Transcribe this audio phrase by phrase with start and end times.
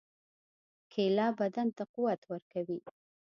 [0.91, 2.79] کېله بدن ته قوت ورکوي.